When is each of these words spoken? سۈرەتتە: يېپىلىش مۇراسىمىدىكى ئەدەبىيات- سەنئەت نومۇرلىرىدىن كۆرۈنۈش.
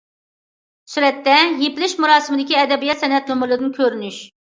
سۈرەتتە: 0.93 1.35
يېپىلىش 1.63 1.93
مۇراسىمىدىكى 2.05 2.57
ئەدەبىيات- 2.63 3.05
سەنئەت 3.05 3.29
نومۇرلىرىدىن 3.33 3.71
كۆرۈنۈش. 3.77 4.19